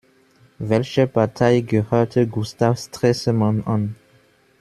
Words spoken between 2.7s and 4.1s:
Stresemann an?